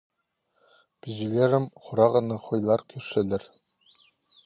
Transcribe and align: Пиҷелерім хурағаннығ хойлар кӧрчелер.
Пиҷелерім 1.03 1.65
хурағаннығ 1.83 2.39
хойлар 2.49 2.81
кӧрчелер. 2.95 3.43